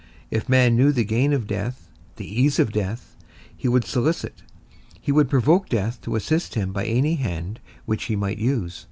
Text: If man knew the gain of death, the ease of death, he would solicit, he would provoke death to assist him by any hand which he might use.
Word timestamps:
If 0.31 0.49
man 0.49 0.75
knew 0.75 0.91
the 0.91 1.03
gain 1.05 1.31
of 1.31 1.45
death, 1.45 1.87
the 2.15 2.25
ease 2.25 2.57
of 2.57 2.71
death, 2.71 3.15
he 3.55 3.67
would 3.67 3.85
solicit, 3.85 4.41
he 4.99 5.11
would 5.11 5.29
provoke 5.29 5.69
death 5.69 6.01
to 6.01 6.15
assist 6.15 6.55
him 6.55 6.71
by 6.73 6.85
any 6.87 7.17
hand 7.17 7.59
which 7.85 8.05
he 8.05 8.15
might 8.15 8.39
use. 8.39 8.79